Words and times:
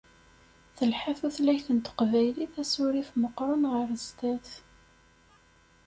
Telḥa 0.77 1.13
tutlayt 1.19 1.67
n 1.75 1.77
Tmaziɣt 1.85 2.53
asurif 2.61 3.09
meqqren 3.21 3.63
ɣer 3.73 3.87
sdat. 4.05 4.49